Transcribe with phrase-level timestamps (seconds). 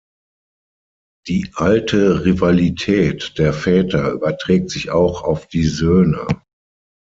[1.27, 6.25] Die alte Rivalität der Väter überträgt sich auch auf die Söhne.